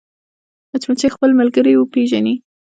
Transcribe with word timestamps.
مچمچۍ 0.71 1.09
خپلې 1.15 1.33
ملګرې 1.39 1.73
پېژني 1.93 2.33